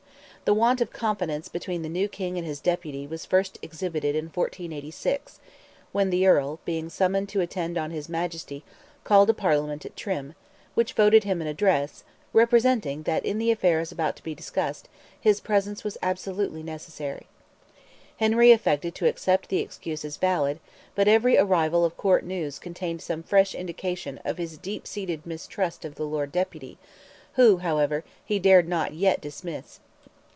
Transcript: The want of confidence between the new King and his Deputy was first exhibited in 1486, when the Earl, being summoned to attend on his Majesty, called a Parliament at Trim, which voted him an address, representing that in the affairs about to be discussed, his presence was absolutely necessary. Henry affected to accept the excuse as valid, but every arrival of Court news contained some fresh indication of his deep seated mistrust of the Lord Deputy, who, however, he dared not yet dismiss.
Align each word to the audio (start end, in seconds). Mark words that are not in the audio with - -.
The 0.43 0.55
want 0.55 0.81
of 0.81 0.91
confidence 0.91 1.47
between 1.47 1.81
the 1.81 1.87
new 1.87 2.09
King 2.09 2.37
and 2.37 2.45
his 2.45 2.59
Deputy 2.59 3.07
was 3.07 3.25
first 3.25 3.57
exhibited 3.61 4.17
in 4.17 4.25
1486, 4.25 5.39
when 5.93 6.09
the 6.09 6.27
Earl, 6.27 6.59
being 6.65 6.89
summoned 6.89 7.29
to 7.29 7.39
attend 7.39 7.77
on 7.77 7.91
his 7.91 8.09
Majesty, 8.09 8.65
called 9.05 9.29
a 9.29 9.33
Parliament 9.33 9.85
at 9.85 9.95
Trim, 9.95 10.33
which 10.73 10.91
voted 10.91 11.23
him 11.23 11.39
an 11.41 11.47
address, 11.47 12.03
representing 12.33 13.03
that 13.03 13.23
in 13.23 13.37
the 13.37 13.49
affairs 13.49 13.93
about 13.93 14.17
to 14.17 14.23
be 14.23 14.35
discussed, 14.35 14.89
his 15.17 15.39
presence 15.39 15.85
was 15.85 15.97
absolutely 16.03 16.63
necessary. 16.63 17.27
Henry 18.17 18.51
affected 18.51 18.93
to 18.95 19.07
accept 19.07 19.47
the 19.47 19.59
excuse 19.59 20.03
as 20.03 20.17
valid, 20.17 20.59
but 20.95 21.07
every 21.07 21.37
arrival 21.37 21.85
of 21.85 21.95
Court 21.95 22.25
news 22.25 22.59
contained 22.59 23.01
some 23.01 23.23
fresh 23.23 23.55
indication 23.55 24.17
of 24.25 24.37
his 24.37 24.57
deep 24.57 24.85
seated 24.85 25.25
mistrust 25.25 25.85
of 25.85 25.95
the 25.95 26.05
Lord 26.05 26.33
Deputy, 26.33 26.77
who, 27.35 27.57
however, 27.59 28.03
he 28.25 28.37
dared 28.37 28.67
not 28.67 28.93
yet 28.93 29.21
dismiss. 29.21 29.79